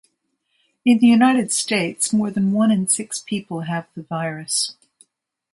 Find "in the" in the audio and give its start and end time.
0.83-1.05